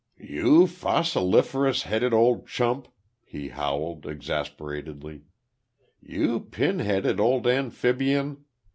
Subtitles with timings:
[0.17, 2.87] "You fossiliferous headed old chump,"
[3.23, 5.25] he howled, exasperatedly.
[6.01, 8.45] "You pin headed old amphibian.